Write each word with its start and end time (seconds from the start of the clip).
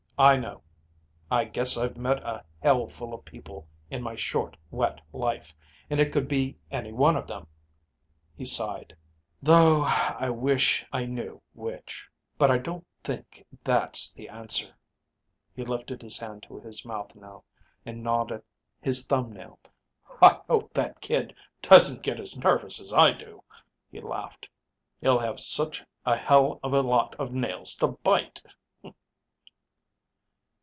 "I 0.19 0.35
know. 0.37 0.61
I 1.31 1.45
guess 1.45 1.77
I've 1.79 1.97
met 1.97 2.19
a 2.21 2.45
hell 2.61 2.85
full 2.89 3.11
of 3.11 3.25
people 3.25 3.67
in 3.89 4.03
my 4.03 4.13
short, 4.13 4.55
wet 4.69 5.01
life, 5.11 5.51
and 5.89 5.99
it 5.99 6.13
could 6.13 6.27
be 6.27 6.59
any 6.69 6.91
one 6.93 7.15
of 7.15 7.25
them." 7.25 7.47
He 8.37 8.45
sighed. 8.45 8.95
"Though 9.41 9.81
I 9.83 10.29
wish 10.29 10.85
I 10.93 11.05
knew 11.05 11.41
which. 11.55 12.07
But 12.37 12.51
I 12.51 12.59
don't 12.59 12.85
think 13.03 13.43
that's 13.63 14.13
the 14.13 14.29
answer." 14.29 14.75
He 15.55 15.65
lifted 15.65 16.03
his 16.03 16.19
hand 16.19 16.43
to 16.43 16.59
his 16.59 16.85
mouth 16.85 17.15
now 17.15 17.43
and 17.83 18.03
gnawed 18.03 18.31
at 18.31 18.43
his 18.79 19.07
thumb 19.07 19.33
nail. 19.33 19.57
"I 20.21 20.39
hope 20.47 20.71
that 20.73 21.01
kid 21.01 21.33
doesn't 21.63 22.03
get 22.03 22.19
as 22.19 22.37
nervous 22.37 22.79
as 22.79 22.93
I 22.93 23.09
do," 23.11 23.43
he 23.91 23.99
laughed. 23.99 24.47
"He'll 24.99 25.17
have 25.17 25.39
such 25.39 25.83
a 26.05 26.15
hell 26.15 26.59
of 26.61 26.73
a 26.73 26.81
lot 26.81 27.15
of 27.15 27.33
nails 27.33 27.73
to 27.77 27.87
bite." 27.87 28.39